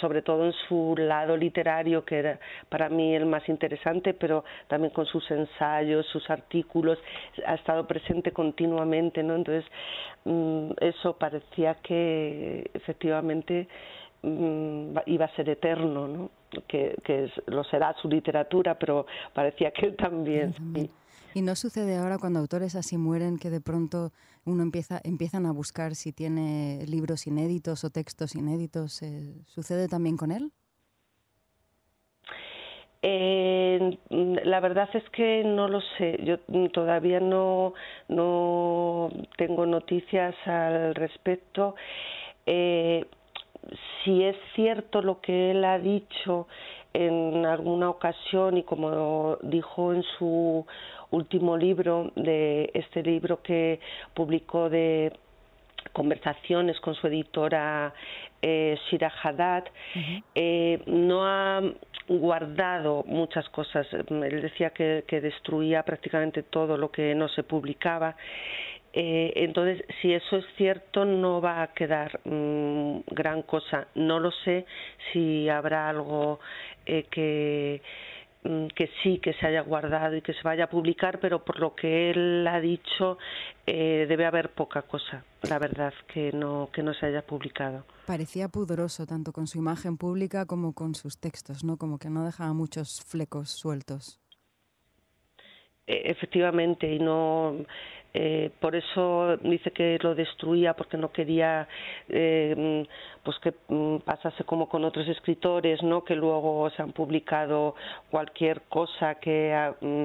sobre 0.01 0.21
todo 0.21 0.45
en 0.45 0.53
su 0.67 0.95
lado 0.97 1.37
literario, 1.37 2.03
que 2.03 2.17
era 2.19 2.39
para 2.69 2.89
mí 2.89 3.15
el 3.15 3.25
más 3.25 3.47
interesante, 3.47 4.13
pero 4.13 4.43
también 4.67 4.93
con 4.93 5.05
sus 5.05 5.29
ensayos, 5.31 6.05
sus 6.07 6.29
artículos, 6.29 6.99
ha 7.45 7.55
estado 7.55 7.87
presente 7.87 8.31
continuamente, 8.31 9.23
¿no? 9.23 9.35
Entonces, 9.35 9.65
mm, 10.25 10.71
eso 10.81 11.17
parecía 11.17 11.75
que 11.75 12.69
efectivamente 12.73 13.67
mm, 14.21 14.97
iba 15.05 15.25
a 15.25 15.35
ser 15.35 15.49
eterno, 15.49 16.07
¿no? 16.07 16.29
que, 16.67 16.95
que 17.03 17.29
lo 17.47 17.63
será 17.65 17.93
su 18.01 18.07
literatura, 18.09 18.75
pero 18.75 19.05
parecía 19.33 19.71
que 19.71 19.87
él 19.87 19.95
también. 19.95 20.53
¿Y 21.35 21.41
no 21.41 21.53
sucede 21.57 21.97
ahora 21.97 22.17
cuando 22.17 22.39
autores 22.39 22.77
así 22.77 22.97
mueren 22.97 23.37
que 23.37 23.49
de 23.49 23.59
pronto 23.59 24.13
uno 24.45 24.63
empieza, 24.63 25.01
empiezan 25.03 25.45
a 25.45 25.51
buscar 25.51 25.93
si 25.93 26.13
tiene 26.13 26.85
libros 26.87 27.27
inéditos 27.27 27.83
o 27.83 27.89
textos 27.89 28.35
inéditos? 28.35 29.01
Eh, 29.03 29.33
¿Sucede 29.45 29.89
también 29.89 30.15
con 30.15 30.31
él? 30.31 30.53
Eh, 33.01 33.97
la 34.45 34.61
verdad 34.61 34.87
es 34.93 35.03
que 35.09 35.43
no 35.43 35.67
lo 35.67 35.81
sé. 35.97 36.17
Yo 36.23 36.39
todavía 36.69 37.19
no, 37.19 37.73
no 38.07 39.09
tengo 39.37 39.65
noticias 39.65 40.35
al 40.45 40.95
respecto. 40.95 41.75
Eh, 42.45 43.05
si 44.05 44.23
es 44.23 44.37
cierto 44.55 45.01
lo 45.01 45.19
que 45.19 45.51
él 45.51 45.65
ha 45.65 45.79
dicho 45.79 46.47
en 46.95 47.45
alguna 47.45 47.89
ocasión 47.89 48.57
y 48.57 48.63
como 48.63 49.37
dijo 49.41 49.93
en 49.93 50.03
su 50.17 50.65
último 51.11 51.57
libro, 51.57 52.11
de 52.15 52.71
este 52.73 53.03
libro 53.03 53.41
que 53.41 53.79
publicó 54.13 54.69
de 54.69 55.11
conversaciones 55.93 56.79
con 56.79 56.95
su 56.95 57.07
editora 57.07 57.93
eh, 58.41 58.77
Shira 58.89 59.11
Haddad, 59.23 59.63
eh, 60.33 60.81
no 60.87 61.25
ha 61.25 61.61
guardado 62.07 63.03
muchas 63.07 63.47
cosas. 63.49 63.87
Él 63.93 64.41
decía 64.41 64.71
que, 64.71 65.03
destruía 65.07 65.83
prácticamente 65.83 66.43
todo 66.43 66.77
lo 66.77 66.91
que 66.91 67.15
no 67.15 67.27
se 67.29 67.43
publicaba. 67.43 68.15
Eh, 68.97 69.33
entonces, 69.35 69.83
si 70.01 70.13
eso 70.13 70.37
es 70.37 70.45
cierto, 70.55 71.03
no 71.03 71.41
va 71.41 71.61
a 71.61 71.73
quedar 71.73 72.21
mm, 72.23 73.01
gran 73.11 73.41
cosa. 73.41 73.87
No 73.95 74.19
lo 74.19 74.31
sé 74.31 74.65
si 75.11 75.49
habrá 75.49 75.89
algo 75.89 76.39
que 76.85 77.81
Mm, 78.45 78.67
que 78.75 78.91
sí, 79.01 79.17
que 79.17 79.33
se 79.33 79.47
haya 79.47 79.61
guardado 79.61 80.15
y 80.15 80.21
que 80.21 80.33
se 80.33 80.43
vaya 80.43 80.65
a 80.65 80.69
publicar, 80.69 81.19
pero 81.19 81.43
por 81.43 81.59
lo 81.59 81.73
que 81.73 82.11
él 82.11 82.47
ha 82.47 82.59
dicho 82.59 83.17
eh, 83.65 84.05
debe 84.07 84.27
haber 84.27 84.51
poca 84.51 84.83
cosa, 84.83 85.25
la 85.49 85.57
verdad, 85.57 85.91
que 86.13 86.31
no, 86.31 86.69
que 86.71 86.83
no 86.83 86.93
se 86.93 87.07
haya 87.07 87.23
publicado. 87.23 87.85
Parecía 88.05 88.47
pudoroso 88.47 89.07
tanto 89.07 89.31
con 89.31 89.47
su 89.47 89.57
imagen 89.57 89.97
pública 89.97 90.45
como 90.45 90.73
con 90.73 90.93
sus 90.93 91.19
textos, 91.19 91.63
¿no? 91.63 91.77
Como 91.77 91.97
que 91.97 92.11
no 92.11 92.23
dejaba 92.23 92.53
muchos 92.53 93.03
flecos 93.03 93.49
sueltos. 93.49 94.19
E, 95.87 96.11
efectivamente, 96.11 96.85
y 96.93 96.99
no 96.99 97.65
eh, 98.17 98.49
por 98.61 98.77
eso 98.77 99.35
dice 99.41 99.71
que 99.71 99.99
lo 100.01 100.15
destruía 100.15 100.73
porque 100.73 100.95
no 100.95 101.11
quería 101.11 101.67
eh, 102.07 102.85
pues 103.23 103.37
que 103.39 103.53
mm, 103.67 103.97
pasase 104.05 104.45
como 104.45 104.69
con 104.69 104.85
otros 104.85 105.05
escritores 105.09 105.83
no 105.83 106.05
que 106.05 106.15
luego 106.15 106.69
se 106.69 106.81
han 106.81 106.93
publicado 106.93 107.75
cualquier 108.09 108.61
cosa 108.69 109.15
que 109.15 109.53
mm, 109.81 110.03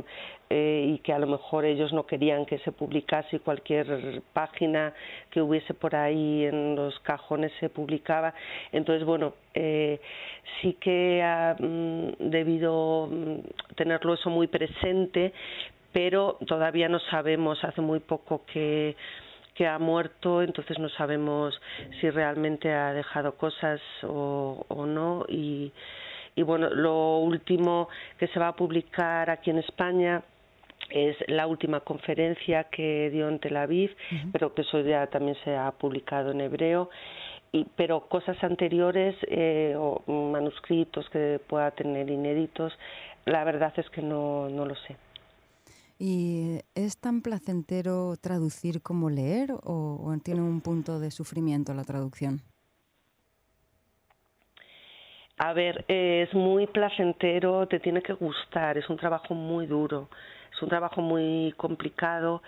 eh, 0.52 0.86
y 0.88 0.98
que 0.98 1.12
a 1.12 1.20
lo 1.20 1.28
mejor 1.28 1.64
ellos 1.64 1.92
no 1.92 2.04
querían 2.04 2.46
que 2.46 2.58
se 2.58 2.72
publicase 2.72 3.38
cualquier 3.38 4.22
página 4.32 4.92
que 5.30 5.40
hubiese 5.40 5.72
por 5.72 5.94
ahí 5.94 6.46
en 6.46 6.74
los 6.74 6.98
cajones 7.00 7.52
se 7.60 7.68
publicaba. 7.68 8.34
Entonces 8.72 9.06
bueno 9.06 9.34
sí 10.60 10.72
que 10.80 11.22
ha 11.22 11.54
mm, 11.56 12.28
debido 12.28 13.08
tenerlo 13.76 14.14
eso 14.14 14.30
muy 14.30 14.48
presente 14.48 15.32
pero 15.92 16.38
todavía 16.46 16.88
no 16.88 16.98
sabemos, 17.10 17.62
hace 17.64 17.80
muy 17.80 18.00
poco 18.00 18.44
que, 18.46 18.96
que 19.54 19.66
ha 19.66 19.78
muerto, 19.78 20.42
entonces 20.42 20.78
no 20.78 20.88
sabemos 20.90 21.60
si 22.00 22.10
realmente 22.10 22.72
ha 22.72 22.92
dejado 22.92 23.36
cosas 23.36 23.80
o, 24.02 24.64
o 24.68 24.86
no. 24.86 25.24
Y, 25.28 25.72
y 26.36 26.42
bueno, 26.42 26.70
lo 26.70 27.18
último 27.18 27.88
que 28.18 28.28
se 28.28 28.38
va 28.38 28.48
a 28.48 28.56
publicar 28.56 29.30
aquí 29.30 29.50
en 29.50 29.58
España 29.58 30.22
es 30.90 31.16
la 31.28 31.46
última 31.46 31.80
conferencia 31.80 32.64
que 32.64 33.10
dio 33.10 33.28
en 33.28 33.38
Tel 33.38 33.56
Aviv, 33.56 33.94
pero 34.32 34.54
que 34.54 34.62
eso 34.62 34.80
ya 34.80 35.06
también 35.06 35.36
se 35.44 35.56
ha 35.56 35.70
publicado 35.72 36.32
en 36.32 36.40
hebreo. 36.40 36.90
Y, 37.52 37.66
pero 37.76 38.08
cosas 38.08 38.42
anteriores 38.44 39.16
eh, 39.28 39.74
o 39.76 40.02
manuscritos 40.06 41.08
que 41.10 41.40
pueda 41.48 41.72
tener 41.72 42.08
inéditos, 42.08 42.72
la 43.26 43.42
verdad 43.44 43.72
es 43.76 43.88
que 43.90 44.02
no, 44.02 44.48
no 44.48 44.64
lo 44.64 44.74
sé. 44.76 44.96
¿Y 46.02 46.60
es 46.74 46.98
tan 46.98 47.20
placentero 47.20 48.14
traducir 48.16 48.80
como 48.80 49.10
leer 49.10 49.52
o, 49.52 50.16
tiene 50.24 50.40
un 50.40 50.62
punto 50.62 50.98
de 50.98 51.10
sufrimiento 51.10 51.74
la 51.74 51.84
traducción? 51.84 52.40
A 55.36 55.52
ver, 55.52 55.84
es 55.88 56.32
muy 56.32 56.66
placentero, 56.68 57.68
te 57.68 57.80
tiene 57.80 58.00
que 58.00 58.14
gustar, 58.14 58.78
es 58.78 58.88
un 58.88 58.96
trabajo 58.96 59.34
muy 59.34 59.66
duro, 59.66 60.08
es 60.50 60.62
un 60.62 60.70
trabajo 60.70 61.02
muy 61.02 61.52
complicado, 61.58 62.42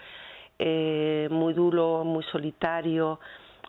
eh, 0.58 1.28
muy 1.30 1.52
duro, 1.52 2.04
muy 2.04 2.24
solitario, 2.32 3.20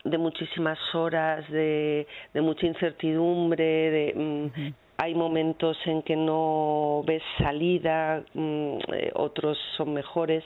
de 0.05 0.17
muchísimas 0.17 0.79
horas, 0.95 1.45
de, 1.49 2.07
mucha 2.35 2.67
incertidumbre, 2.67 3.91
de, 3.91 4.13
mm, 4.15 4.82
hay 4.97 5.15
momentos 5.15 5.77
en 5.85 6.01
que 6.03 6.15
no 6.15 7.03
ves 7.05 7.23
salida, 7.37 8.23
mm, 8.33 8.77
eh, 8.93 9.11
otros 9.15 9.57
son 9.77 9.93
mejores, 9.93 10.43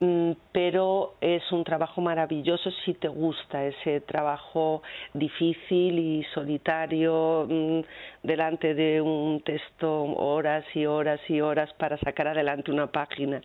mm, 0.00 0.32
pero 0.52 1.14
es 1.20 1.50
un 1.52 1.64
trabajo 1.64 2.00
maravilloso 2.00 2.70
si 2.84 2.94
te 2.94 3.08
gusta 3.08 3.64
ese 3.64 4.00
trabajo 4.02 4.82
difícil 5.12 5.98
y 5.98 6.24
solitario 6.34 7.46
mm, 7.48 7.80
delante 8.22 8.74
de 8.74 9.00
un 9.00 9.40
texto 9.40 10.02
horas 10.02 10.64
y 10.74 10.86
horas 10.86 11.20
y 11.28 11.40
horas 11.40 11.72
para 11.74 11.98
sacar 11.98 12.28
adelante 12.28 12.70
una 12.70 12.86
página. 12.86 13.40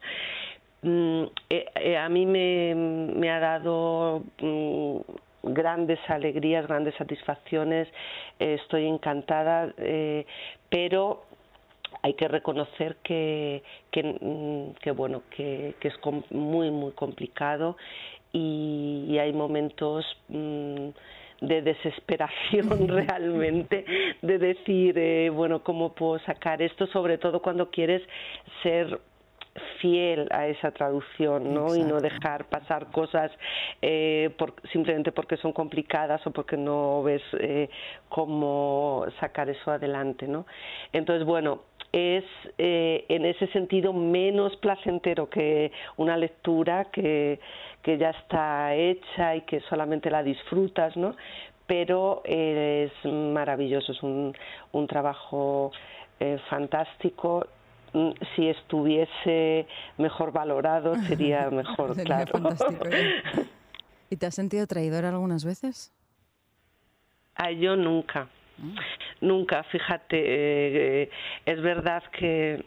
Eh, 0.82 1.66
eh, 1.76 1.98
a 1.98 2.08
mí 2.10 2.26
me, 2.26 2.74
me 2.76 3.30
ha 3.30 3.40
dado 3.40 4.24
grandes 5.44 6.00
alegrías, 6.10 6.68
grandes 6.68 6.96
satisfacciones, 6.96 7.88
eh, 8.40 8.58
estoy 8.62 8.88
encantada, 8.88 9.74
eh, 9.78 10.26
pero 10.70 11.24
hay 12.02 12.14
que 12.14 12.28
reconocer 12.28 12.98
que, 13.04 13.64
que, 13.92 14.04
mm, 14.04 14.96
bueno 14.96 15.24
que, 15.36 15.76
es 15.82 15.94
muy 16.32 16.72
muy 16.72 16.92
complicado 16.92 17.78
y, 18.32 19.18
hay 19.20 19.34
momentos 19.34 20.06
mm, 20.28 20.90
de 21.42 21.62
desesperación 21.62 22.88
realmente 22.88 23.86
de 24.22 24.38
decir 24.38 24.98
eh, 24.98 25.30
bueno 25.30 25.64
cómo 25.64 25.94
puedo 25.94 26.20
sacar 26.20 26.62
esto 26.62 26.86
sobre 26.88 27.18
todo 27.18 27.42
cuando 27.42 27.70
quieres 27.70 28.02
ser 28.62 29.00
fiel 29.80 30.28
a 30.32 30.48
esa 30.48 30.72
traducción 30.72 31.54
¿no? 31.54 31.76
y 31.76 31.84
no 31.84 32.00
dejar 32.00 32.46
pasar 32.46 32.88
cosas 32.92 33.32
eh, 33.82 34.30
por, 34.38 34.54
simplemente 34.72 35.12
porque 35.12 35.38
son 35.38 35.54
complicadas 35.54 36.26
o 36.26 36.32
porque 36.32 36.58
no 36.58 37.04
ves 37.04 37.22
eh, 37.40 37.70
cómo 38.10 39.06
sacar 39.20 39.50
eso 39.50 39.72
adelante. 39.72 40.28
¿no? 40.28 40.46
Entonces, 40.94 41.26
bueno, 41.26 41.64
es 41.92 42.24
eh, 42.58 43.06
en 43.10 43.26
ese 43.26 43.48
sentido 43.48 43.94
menos 43.94 44.56
placentero 44.58 45.30
que 45.30 45.72
una 45.98 46.18
lectura 46.18 46.86
que, 46.92 47.40
que 47.82 47.98
ya 47.98 48.12
está 48.12 48.76
hecha 48.76 49.36
y 49.36 49.42
que 49.42 49.60
solamente 49.62 50.10
la 50.10 50.24
disfrutas, 50.24 50.96
¿no? 50.96 51.16
pero 51.66 52.24
es 52.26 52.92
maravilloso, 53.06 53.92
es 53.92 54.02
un, 54.02 54.36
un 54.72 54.88
trabajo 54.88 55.72
fantástico 56.50 57.46
si 58.36 58.48
estuviese 58.50 59.68
mejor 59.98 60.32
valorado 60.32 60.96
sería 61.08 61.50
mejor, 61.50 61.96
claro. 62.04 62.32
¿Y 64.10 64.18
te 64.18 64.26
has 64.26 64.36
sentido 64.36 64.66
traidor 64.66 65.06
algunas 65.06 65.46
veces? 65.46 65.94
Ah, 67.36 67.52
yo 67.52 67.76
nunca. 67.76 68.28
Mm. 68.58 68.76
Nunca, 69.22 69.64
fíjate, 69.64 71.04
eh, 71.04 71.10
es 71.46 71.62
verdad 71.62 72.04
que 72.18 72.66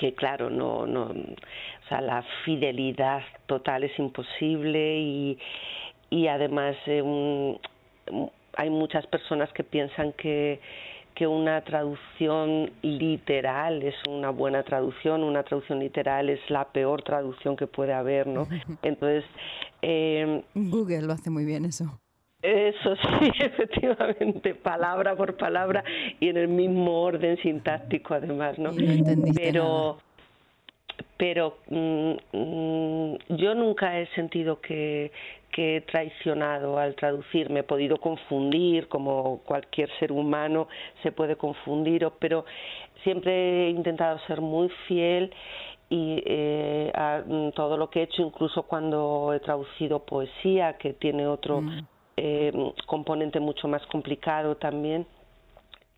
que 0.00 0.14
claro, 0.14 0.48
no, 0.48 0.86
no, 0.86 1.02
o 1.02 1.88
sea, 1.90 2.00
la 2.00 2.24
fidelidad 2.46 3.22
total 3.44 3.84
es 3.84 3.98
imposible 3.98 4.98
y, 4.98 5.38
y 6.08 6.26
además 6.26 6.74
eh, 6.86 7.58
hay 8.56 8.70
muchas 8.70 9.06
personas 9.08 9.52
que 9.52 9.62
piensan 9.62 10.14
que 10.14 10.58
que 11.20 11.26
una 11.26 11.60
traducción 11.60 12.70
literal 12.80 13.82
es 13.82 13.94
una 14.08 14.30
buena 14.30 14.62
traducción, 14.62 15.22
una 15.22 15.42
traducción 15.42 15.78
literal 15.78 16.30
es 16.30 16.40
la 16.48 16.64
peor 16.72 17.02
traducción 17.02 17.56
que 17.56 17.66
puede 17.66 17.92
haber, 17.92 18.26
¿no? 18.26 18.48
Entonces... 18.82 19.24
Eh, 19.82 20.42
Google 20.54 21.02
lo 21.02 21.12
hace 21.12 21.28
muy 21.28 21.44
bien 21.44 21.66
eso. 21.66 22.00
Eso 22.40 22.96
sí, 22.96 23.30
efectivamente, 23.44 24.54
palabra 24.54 25.14
por 25.14 25.36
palabra 25.36 25.84
y 26.20 26.30
en 26.30 26.38
el 26.38 26.48
mismo 26.48 27.02
orden 27.02 27.36
sintáctico 27.42 28.14
además, 28.14 28.58
¿no? 28.58 28.72
No 28.72 29.32
pero, 29.34 29.98
pero 31.18 31.58
mm, 31.68 32.12
mm, 32.32 33.16
yo 33.36 33.54
nunca 33.54 34.00
he 34.00 34.06
sentido 34.14 34.62
que, 34.62 35.12
que 35.52 35.76
he 35.76 35.80
traicionado 35.82 36.78
al 36.78 36.94
traducir, 36.94 37.50
me 37.50 37.60
he 37.60 37.62
podido 37.64 37.98
confundir, 37.98 38.88
como 38.88 39.40
cualquier 39.44 39.90
ser 39.98 40.12
humano 40.12 40.68
se 41.02 41.12
puede 41.12 41.36
confundir, 41.36 42.08
pero 42.18 42.44
siempre 43.02 43.66
he 43.66 43.70
intentado 43.70 44.18
ser 44.26 44.40
muy 44.40 44.68
fiel 44.86 45.32
y 45.88 46.22
eh, 46.24 46.92
a 46.94 47.22
mm, 47.26 47.52
todo 47.52 47.76
lo 47.76 47.90
que 47.90 48.00
he 48.00 48.02
hecho, 48.04 48.22
incluso 48.22 48.62
cuando 48.62 49.32
he 49.34 49.40
traducido 49.40 50.04
poesía, 50.04 50.78
que 50.78 50.92
tiene 50.92 51.26
otro 51.26 51.60
mm. 51.62 51.86
eh, 52.16 52.72
componente 52.86 53.40
mucho 53.40 53.66
más 53.66 53.84
complicado 53.86 54.56
también, 54.56 55.06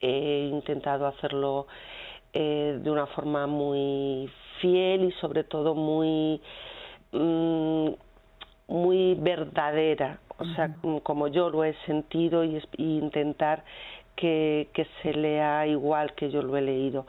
he 0.00 0.48
intentado 0.50 1.06
hacerlo 1.06 1.66
eh, 2.32 2.78
de 2.82 2.90
una 2.90 3.06
forma 3.08 3.46
muy 3.46 4.30
fiel 4.60 5.04
y 5.04 5.12
sobre 5.20 5.44
todo 5.44 5.74
muy 5.74 6.40
mm, 7.12 7.88
muy 8.72 9.14
verdadera, 9.16 10.18
o 10.38 10.46
sea, 10.54 10.74
como 11.02 11.28
yo 11.28 11.50
lo 11.50 11.62
he 11.62 11.74
sentido 11.84 12.42
y, 12.42 12.58
intentar 12.78 13.64
que, 14.16 14.68
que, 14.72 14.86
se 15.02 15.12
lea 15.12 15.66
igual 15.66 16.14
que 16.14 16.30
yo 16.30 16.40
lo 16.40 16.56
he 16.56 16.62
leído. 16.62 17.06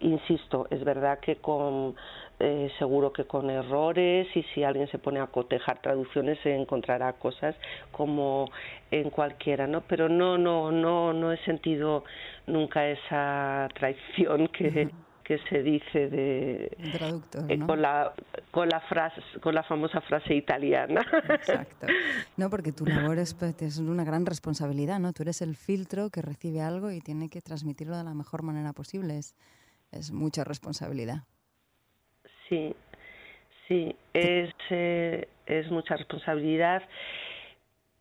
Insisto, 0.00 0.66
es 0.70 0.82
verdad 0.84 1.18
que 1.20 1.36
con 1.36 1.96
eh, 2.40 2.70
seguro 2.78 3.12
que 3.12 3.24
con 3.24 3.50
errores 3.50 4.26
y 4.34 4.42
si 4.54 4.64
alguien 4.64 4.88
se 4.88 4.98
pone 4.98 5.20
a 5.20 5.26
cotejar 5.26 5.82
traducciones 5.82 6.38
se 6.42 6.54
encontrará 6.54 7.12
cosas 7.14 7.54
como 7.90 8.48
en 8.90 9.10
cualquiera, 9.10 9.66
¿no? 9.66 9.82
Pero 9.82 10.08
no, 10.08 10.38
no, 10.38 10.72
no, 10.72 11.12
no 11.12 11.32
he 11.32 11.36
sentido 11.44 12.04
nunca 12.46 12.88
esa 12.88 13.68
traición 13.74 14.48
que 14.48 14.88
que 15.28 15.38
se 15.50 15.62
dice 15.62 16.08
de 16.08 16.76
eh, 16.78 17.58
con 17.66 17.80
la 17.82 18.14
con 18.50 18.68
la 18.68 18.80
frase 18.80 19.22
con 19.40 19.54
la 19.54 19.62
famosa 19.62 20.00
frase 20.00 20.34
italiana. 20.34 21.02
Exacto. 21.28 21.86
No 22.36 22.50
porque 22.50 22.72
tu 22.72 22.84
labor 22.86 23.18
es, 23.18 23.34
pues, 23.34 23.60
es 23.62 23.78
una 23.78 24.04
gran 24.04 24.26
responsabilidad 24.26 24.98
no 24.98 25.12
tú 25.12 25.22
eres 25.22 25.42
el 25.42 25.54
filtro 25.54 26.10
que 26.10 26.22
recibe 26.22 26.62
algo 26.62 26.90
y 26.90 27.00
tiene 27.00 27.28
que 27.28 27.42
transmitirlo 27.42 27.96
de 27.96 28.04
la 28.04 28.14
mejor 28.14 28.42
manera 28.42 28.72
posible. 28.72 29.18
Es 29.18 29.36
es 29.92 30.12
mucha 30.12 30.44
responsabilidad. 30.44 31.18
Sí, 32.48 32.74
sí, 33.66 33.94
es, 34.12 34.54
eh, 34.70 35.28
es 35.46 35.70
mucha 35.70 35.96
responsabilidad, 35.96 36.82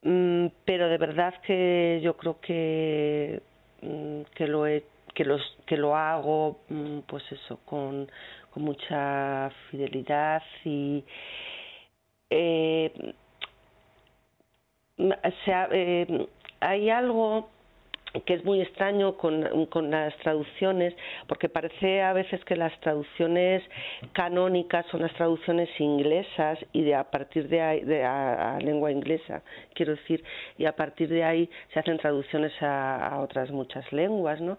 mm, 0.03 0.47
pero 0.65 0.89
de 0.89 0.97
verdad 0.97 1.33
que 1.45 1.99
yo 2.03 2.15
creo 2.17 2.39
que, 2.39 3.41
mm, 3.81 4.21
que 4.35 4.47
lo 4.47 4.67
he, 4.67 4.83
que 5.17 5.25
los 5.25 5.41
que 5.65 5.77
lo 5.77 5.95
hago 5.95 6.59
mm, 6.69 6.99
pues 7.07 7.23
eso 7.31 7.59
con, 7.65 8.07
mucha 8.55 9.51
fidelidad 9.69 10.41
y 10.65 11.03
eh, 12.31 12.91
sea, 15.45 15.69
eh, 15.71 16.27
hay 16.59 16.89
algo 16.89 17.49
que 18.25 18.35
es 18.35 18.45
muy 18.45 18.61
extraño 18.61 19.17
con, 19.17 19.91
las 19.91 20.15
traducciones, 20.17 20.95
porque 21.27 21.49
parece 21.49 22.01
a 22.01 22.13
veces 22.13 22.43
que 22.45 22.55
las 22.55 22.77
traducciones 22.79 23.63
canónicas 24.13 24.85
son 24.87 25.01
las 25.01 25.13
traducciones 25.13 25.69
inglesas 25.79 26.59
y 26.73 26.83
de 26.83 26.95
a 26.95 27.03
partir 27.03 27.47
de 27.47 27.61
ahí, 27.61 27.81
de 27.81 28.03
a, 28.03 28.57
lengua 28.61 28.91
inglesa, 28.91 29.43
quiero 29.73 29.95
decir, 29.95 30.23
y 30.57 30.65
a 30.65 30.75
partir 30.75 31.09
de 31.09 31.23
ahí 31.23 31.49
se 31.73 31.79
hacen 31.79 31.97
traducciones 31.97 32.53
a, 32.61 33.19
otras 33.21 33.51
muchas 33.51 33.91
lenguas, 33.91 34.41
¿no? 34.41 34.57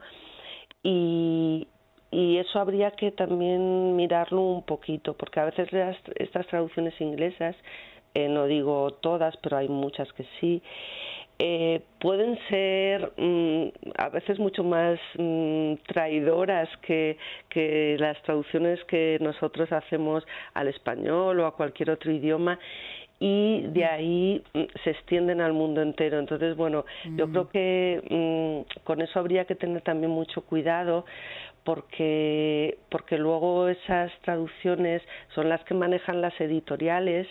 Y, 0.83 1.67
y 2.11 2.39
eso 2.39 2.61
habría 2.61 2.91
que 2.93 3.11
también 3.11 3.97
mirarlo 3.97 4.41
un 4.43 4.63
poquito, 4.63 5.15
porque 5.15 5.41
a 5.41 5.47
veces 5.47 5.69
estas 6.17 6.47
traducciones 6.47 6.99
inglesas, 7.01 7.57
eh, 8.15 8.29
no 8.29 8.47
digo 8.47 8.93
todas, 8.95 9.37
pero 9.39 9.59
hay 9.59 9.69
muchas 9.69 10.13
que 10.13 10.25
sí, 10.41 10.63
eh, 11.41 11.83
pueden 12.01 12.37
ser 12.49 13.13
mm, 13.17 13.69
a 13.97 14.09
veces 14.09 14.41
mucho 14.41 14.65
más 14.65 14.99
mm, 15.17 15.75
traidoras 15.87 16.69
que, 16.79 17.17
que 17.49 17.97
las 18.01 18.21
traducciones 18.23 18.83
que 18.85 19.19
nosotros 19.21 19.71
hacemos 19.71 20.27
al 20.55 20.67
español 20.67 21.39
o 21.39 21.47
a 21.47 21.55
cualquier 21.55 21.91
otro 21.91 22.11
idioma 22.11 22.59
y 23.21 23.63
de 23.69 23.85
ahí 23.85 24.43
mm, 24.55 24.63
se 24.85 24.91
extienden 24.91 25.41
al 25.41 25.53
mundo 25.53 25.83
entero. 25.83 26.19
Entonces, 26.19 26.57
bueno, 26.57 26.85
yo 27.17 27.29
creo 27.31 27.49
que 27.49 28.65
con 28.85 29.01
eso 29.01 29.19
habría 29.19 29.45
que 29.45 29.55
tener 29.55 29.83
también 29.83 30.11
mucho 30.11 30.43
cuidado 30.43 31.05
porque, 31.65 32.79
porque 32.91 33.19
luego 33.19 33.69
esas 33.69 34.11
traducciones 34.23 35.03
son 35.35 35.49
las 35.49 35.63
que 35.65 35.75
manejan 35.75 36.21
las 36.21 36.39
editoriales 36.41 37.27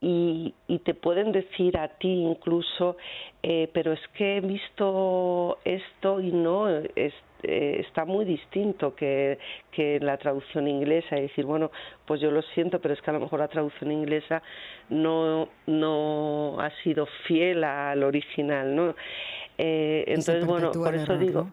y, 0.00 0.54
y, 0.66 0.78
te 0.78 0.94
pueden 0.94 1.30
decir 1.30 1.76
a 1.76 1.88
ti 1.88 2.08
incluso, 2.08 2.96
eh, 3.42 3.68
pero 3.74 3.92
es 3.92 4.00
que 4.14 4.38
he 4.38 4.40
visto 4.40 5.58
esto 5.64 6.20
y 6.20 6.32
no, 6.32 6.70
es, 6.70 7.12
eh, 7.42 7.84
está 7.86 8.06
muy 8.06 8.24
distinto 8.24 8.94
que, 8.94 9.38
que 9.70 10.00
la 10.00 10.16
traducción 10.16 10.68
inglesa 10.68 11.18
y 11.18 11.22
decir, 11.22 11.44
bueno, 11.44 11.70
pues 12.06 12.20
yo 12.20 12.30
lo 12.30 12.40
siento, 12.54 12.80
pero 12.80 12.94
es 12.94 13.02
que 13.02 13.10
a 13.10 13.12
lo 13.12 13.20
mejor 13.20 13.40
la 13.40 13.48
traducción 13.48 13.92
inglesa 13.92 14.42
no, 14.88 15.48
no 15.66 16.58
ha 16.60 16.70
sido 16.82 17.06
fiel 17.26 17.64
al 17.64 18.02
original, 18.02 18.74
¿no? 18.74 18.94
Eh, 19.58 20.04
entonces, 20.06 20.46
bueno, 20.46 20.72
por 20.72 20.94
eso 20.94 21.18
digo, 21.18 21.50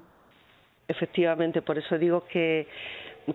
efectivamente, 0.87 1.61
por 1.61 1.77
eso 1.77 1.97
digo 1.97 2.25
que, 2.27 2.67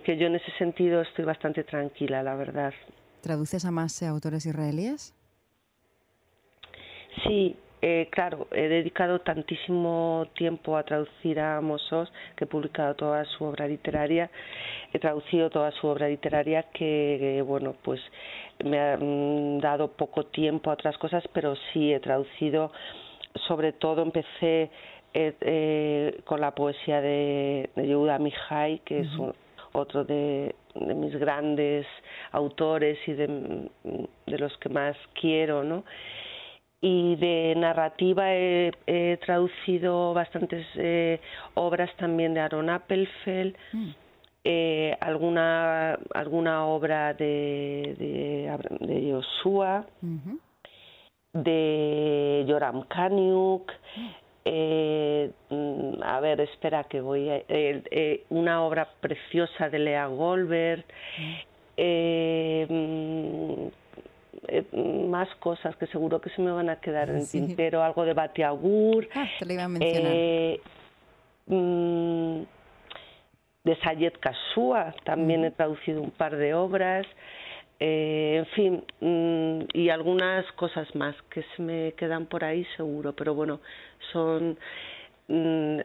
que 0.03 0.17
yo 0.17 0.25
en 0.25 0.35
ese 0.35 0.51
sentido 0.57 1.01
estoy 1.01 1.25
bastante 1.25 1.63
tranquila, 1.63 2.23
la 2.23 2.33
verdad. 2.33 2.73
¿Traduces 3.23 3.63
a 3.63 3.71
más 3.71 4.03
autores 4.03 4.45
israelíes? 4.45 5.13
Sí, 7.23 7.55
eh, 7.81 8.09
claro, 8.11 8.47
he 8.51 8.67
dedicado 8.67 9.19
tantísimo 9.19 10.27
tiempo 10.35 10.75
a 10.75 10.83
traducir 10.83 11.39
a 11.39 11.61
Mossos, 11.61 12.11
que 12.35 12.43
he 12.43 12.47
publicado 12.47 12.95
toda 12.95 13.23
su 13.23 13.45
obra 13.45 13.65
literaria, 13.65 14.29
he 14.91 14.99
traducido 14.99 15.49
toda 15.49 15.71
su 15.71 15.87
obra 15.87 16.09
literaria 16.09 16.63
que, 16.73 17.41
bueno, 17.47 17.75
pues 17.81 18.01
me 18.61 18.77
ha 18.77 18.97
mm, 18.97 19.59
dado 19.59 19.87
poco 19.93 20.25
tiempo 20.25 20.69
a 20.69 20.73
otras 20.73 20.97
cosas, 20.97 21.23
pero 21.31 21.55
sí 21.71 21.93
he 21.93 22.01
traducido, 22.01 22.73
sobre 23.47 23.71
todo 23.71 24.01
empecé 24.01 24.69
eh, 25.13 25.33
eh, 25.39 26.19
con 26.25 26.41
la 26.41 26.51
poesía 26.51 26.99
de, 26.99 27.69
de 27.73 27.87
Yehuda 27.87 28.19
Mihai, 28.19 28.79
que 28.79 28.99
es 28.99 29.07
otro 29.71 30.03
de, 30.03 30.55
de 30.75 30.93
mis 30.93 31.15
grandes 31.15 31.85
autores 32.31 32.97
y 33.07 33.13
de, 33.13 33.69
los 34.27 34.57
que 34.57 34.69
más 34.69 34.95
quiero, 35.19 35.63
¿no? 35.63 35.83
y 36.81 37.15
de 37.15 37.53
narrativa 37.55 38.33
he, 38.33 39.17
traducido 39.25 40.13
bastantes 40.13 40.65
eh, 40.75 41.21
obras 41.53 41.89
también 41.95 42.33
de 42.33 42.41
Aaron 42.41 42.69
Appelfeld, 42.69 43.55
mm. 43.71 43.89
eh, 44.43 44.97
alguna 44.99 45.93
alguna 46.13 46.65
obra 46.65 47.13
de 47.13 47.95
de, 47.97 48.85
de 48.85 49.11
Joshua, 49.13 49.85
de 51.31 52.45
Joram 52.49 52.83
Kaniuk, 52.83 53.71
eh, 54.45 55.31
mm, 55.49 56.03
a 56.03 56.19
ver, 56.19 56.41
espera 56.41 56.83
que 56.83 57.01
voy 57.01 57.29
a, 57.29 57.37
eh, 57.37 57.83
eh, 57.91 58.23
una 58.29 58.63
obra 58.63 58.89
preciosa 58.99 59.69
de 59.69 59.79
Lea 59.79 60.07
Goldberg, 60.07 60.83
eh, 61.77 62.65
mm, 62.69 63.67
más 65.09 65.29
cosas 65.35 65.75
que 65.77 65.87
seguro 65.87 66.19
que 66.19 66.29
se 66.31 66.41
me 66.41 66.51
van 66.51 66.69
a 66.69 66.79
quedar 66.81 67.09
en 67.09 67.25
tintero, 67.27 67.81
algo 67.81 68.03
de 68.03 68.13
Batiagur, 68.13 69.07
ah, 69.15 69.27
te 69.39 69.45
lo 69.45 69.53
iba 69.53 69.63
a 69.63 69.67
mencionar. 69.69 70.59
Mm, 71.45 72.43
de 73.63 73.75
Sayed 73.77 74.13
Kasua 74.19 74.93
también 75.05 75.45
he 75.45 75.51
traducido 75.51 76.01
un 76.01 76.11
par 76.11 76.35
de 76.35 76.53
obras. 76.53 77.07
Eh, 77.79 78.35
en 78.37 78.45
fin, 78.55 78.83
mm, 79.01 79.77
y 79.77 79.89
algunas 79.89 80.49
cosas 80.53 80.93
más 80.95 81.15
que 81.29 81.43
se 81.55 81.61
me 81.61 81.93
quedan 81.93 82.27
por 82.27 82.43
ahí 82.43 82.65
seguro, 82.77 83.13
pero 83.13 83.33
bueno, 83.33 83.59
son 84.11 84.57
mm, 85.27 85.77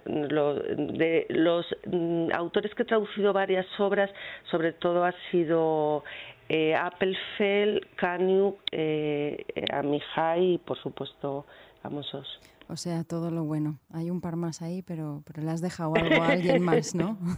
de 0.97 1.27
los 1.31 1.67
mm, 1.87 2.29
autores 2.33 2.75
que 2.75 2.83
he 2.83 2.87
traducido 2.87 3.33
varias 3.33 3.67
obras, 3.81 4.11
sobre 4.51 4.73
todo 4.73 5.05
ha 5.05 5.15
sido 5.31 6.05
eh, 6.49 6.75
Appelfeld, 6.75 7.85
Kanyuk, 7.97 8.59
eh, 8.73 9.45
Amihai 9.73 10.55
y 10.55 10.59
por 10.59 10.79
supuesto 10.79 11.47
Amosos. 11.83 12.41
O 12.69 12.77
sea, 12.77 13.03
todo 13.05 13.31
lo 13.31 13.45
bueno. 13.45 13.79
Hay 13.93 14.11
un 14.11 14.21
par 14.21 14.37
más 14.37 14.61
ahí, 14.61 14.83
pero, 14.83 15.23
pero 15.27 15.43
le 15.43 15.51
has 15.51 15.63
dejado 15.63 15.95
algo 15.97 16.23
a 16.23 16.29
alguien 16.29 16.63
más, 16.63 16.95
¿no? 16.95 17.19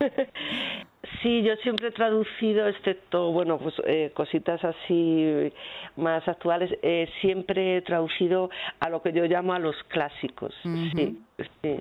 Sí, 1.24 1.42
yo 1.42 1.56
siempre 1.56 1.88
he 1.88 1.90
traducido, 1.90 2.68
excepto, 2.68 3.32
bueno, 3.32 3.58
pues 3.58 3.74
eh, 3.86 4.10
cositas 4.12 4.62
así 4.62 5.50
más 5.96 6.28
actuales, 6.28 6.70
eh, 6.82 7.08
siempre 7.22 7.78
he 7.78 7.80
traducido 7.80 8.50
a 8.78 8.90
lo 8.90 9.00
que 9.00 9.10
yo 9.10 9.24
llamo 9.24 9.54
a 9.54 9.58
los 9.58 9.74
clásicos. 9.84 10.54
Sí, 10.62 11.18
sí. 11.62 11.80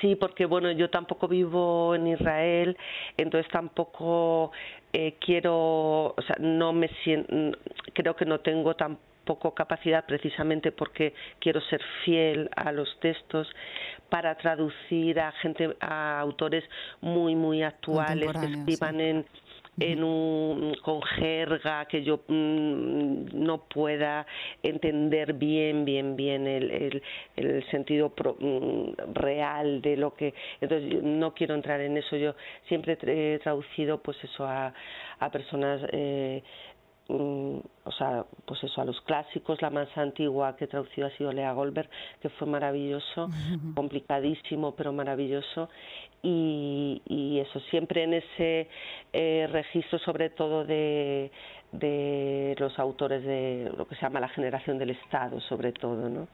Sí, 0.00 0.16
porque 0.16 0.46
bueno, 0.46 0.72
yo 0.72 0.90
tampoco 0.90 1.28
vivo 1.28 1.94
en 1.94 2.08
Israel, 2.08 2.76
entonces 3.16 3.50
tampoco 3.52 4.50
eh, 4.92 5.14
quiero, 5.20 6.08
o 6.08 6.22
sea, 6.26 6.36
no 6.40 6.72
me 6.72 6.88
siento, 7.04 7.56
creo 7.94 8.16
que 8.16 8.24
no 8.24 8.40
tengo 8.40 8.74
tampoco 8.74 9.15
capacidad 9.54 10.04
precisamente 10.06 10.72
porque 10.72 11.14
quiero 11.40 11.60
ser 11.62 11.80
fiel 12.04 12.48
a 12.56 12.72
los 12.72 12.88
textos 13.00 13.48
para 14.08 14.34
traducir 14.36 15.18
a 15.20 15.32
gente, 15.32 15.76
a 15.80 16.20
autores 16.20 16.64
muy, 17.00 17.34
muy 17.34 17.62
actuales 17.62 18.30
que 18.32 18.46
escriban 18.46 19.00
en 19.00 19.26
en 19.78 20.02
un, 20.02 20.74
con 20.82 21.02
jerga 21.02 21.84
que 21.86 22.02
yo 22.02 22.22
mm, 22.28 23.26
no 23.34 23.58
pueda 23.64 24.26
entender 24.62 25.34
bien, 25.34 25.84
bien, 25.84 26.16
bien 26.16 26.46
el, 26.46 27.02
el, 27.36 27.70
sentido 27.70 28.12
mm, 28.40 29.12
real 29.12 29.82
de 29.82 29.96
lo 29.96 30.14
que. 30.14 30.34
Entonces, 30.60 31.02
no 31.02 31.34
quiero 31.34 31.54
entrar 31.54 31.80
en 31.80 31.96
eso. 31.96 32.16
Yo 32.16 32.34
siempre 32.68 32.96
he 33.02 33.38
traducido, 33.38 33.98
pues 33.98 34.16
eso, 34.24 34.46
a, 34.46 34.72
a 35.18 35.30
personas. 35.30 35.82
Eh, 35.92 36.42
mm, 37.08 37.58
o 37.84 37.92
sea, 37.98 38.24
pues 38.44 38.62
eso, 38.64 38.80
a 38.80 38.84
los 38.84 39.00
clásicos, 39.02 39.62
la 39.62 39.70
más 39.70 39.88
antigua 39.96 40.56
que 40.56 40.64
he 40.64 40.68
traducido 40.68 41.06
ha 41.06 41.10
sido 41.16 41.32
Lea 41.32 41.52
Goldberg, 41.52 41.88
que 42.20 42.28
fue 42.30 42.46
maravilloso, 42.46 43.28
complicadísimo, 43.74 44.74
pero 44.74 44.92
maravilloso, 44.92 45.68
y, 46.22 47.38
eso, 47.40 47.60
siempre 47.70 48.04
en 48.04 48.14
ese 48.14 48.68
eh, 49.12 49.48
registro 49.52 49.98
sobre 50.00 50.30
todo 50.30 50.64
de, 50.64 51.30
de 51.72 52.56
los 52.58 52.78
autores 52.78 53.22
de 53.24 53.72
lo 53.76 53.86
que 53.86 53.94
se 53.94 54.02
llama 54.02 54.20
la 54.20 54.28
generación 54.28 54.78
del 54.78 54.90
Estado, 54.90 55.40
sobre 55.40 55.72
todo, 55.72 56.08
¿no? 56.08 56.26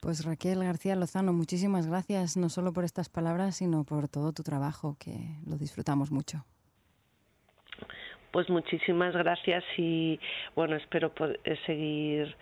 Pues 0.00 0.24
Raquel 0.24 0.62
García 0.62 0.94
Lozano, 0.94 1.32
muchísimas 1.32 1.86
gracias 1.86 2.36
no 2.36 2.48
solo 2.48 2.72
por 2.72 2.84
estas 2.84 3.08
palabras, 3.08 3.56
sino 3.56 3.84
por 3.84 4.08
todo 4.08 4.32
tu 4.32 4.42
trabajo, 4.42 4.96
que 4.98 5.38
lo 5.46 5.56
disfrutamos 5.56 6.10
mucho. 6.10 6.44
Pues 8.36 8.50
muchísimas 8.50 9.14
gracias 9.16 9.64
y 9.78 10.20
bueno, 10.54 10.76
espero 10.76 11.08
poder 11.08 11.40
seguir 11.64 12.36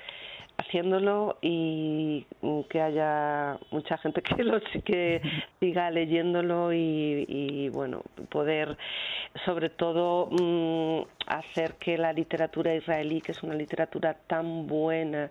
haciéndolo 0.56 1.38
y 1.40 2.26
que 2.68 2.80
haya 2.80 3.60
mucha 3.70 3.96
gente 3.98 4.20
que 4.20 4.42
lo 4.42 4.60
que 4.84 5.22
siga 5.60 5.92
leyéndolo 5.92 6.72
y, 6.72 7.68
bueno 7.72 8.02
poder 8.28 8.76
sobre 9.44 9.70
todo 9.70 10.30
mm, 10.32 11.06
hacer 11.28 11.74
que 11.74 11.96
la 11.96 12.12
literatura 12.12 12.74
israelí 12.74 13.20
que 13.20 13.30
es 13.30 13.44
una 13.44 13.54
literatura 13.54 14.14
tan 14.26 14.66
buena 14.66 15.30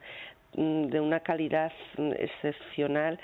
mm, 0.55 0.85
de 0.85 1.01
una 1.01 1.19
calidad 1.19 1.73
excepcional 1.97 3.19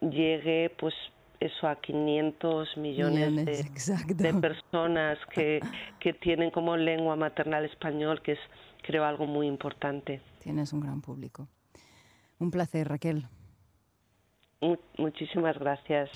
llegue 0.00 0.70
pues 0.76 0.94
eso 1.40 1.68
a 1.68 1.76
500 1.76 2.76
millones, 2.76 3.34
de, 3.36 4.14
de, 4.14 4.34
personas 4.34 5.18
que, 5.32 5.60
que 6.00 6.12
tienen 6.12 6.50
como 6.50 6.76
lengua 6.76 7.16
maternal 7.16 7.64
español 7.64 8.22
que 8.22 8.32
es 8.32 8.38
creo 8.82 9.04
algo 9.04 9.26
muy 9.26 9.46
importante. 9.46 10.20
Tienes 10.40 10.72
un 10.72 10.80
gran 10.80 11.00
público. 11.00 11.48
Un 12.38 12.50
placer, 12.50 12.88
Raquel. 12.88 13.26
Muchísimas 14.98 15.58
gracias. 15.58 16.10